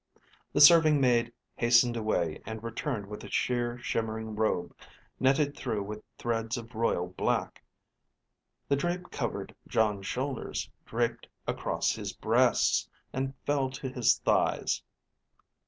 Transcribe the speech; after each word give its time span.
The 0.51 0.61
serving 0.61 0.99
maid 0.99 1.31
hastened 1.53 1.95
away 1.95 2.41
and 2.43 2.63
returned 2.63 3.05
with 3.05 3.23
a 3.23 3.29
sheer, 3.29 3.77
shimmering 3.77 4.35
robe, 4.35 4.75
netted 5.19 5.55
through 5.55 5.83
with 5.83 6.01
threads 6.17 6.57
of 6.57 6.73
royal 6.73 7.09
black. 7.09 7.63
The 8.67 8.75
drape 8.75 9.11
covered 9.11 9.53
Jon's 9.67 10.07
shoulders, 10.07 10.71
draped 10.87 11.27
across 11.45 11.91
his 11.91 12.13
breasts, 12.13 12.89
and 13.13 13.35
fell 13.45 13.69
to 13.69 13.89
his 13.89 14.17
thighs. 14.17 14.81